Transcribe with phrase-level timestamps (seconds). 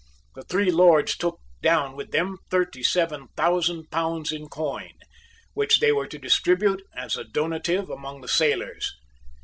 [0.33, 4.93] The three Lords took down with them thirty seven thousand pounds in coin,
[5.53, 8.93] which they were to distribute as a donative among the sailors.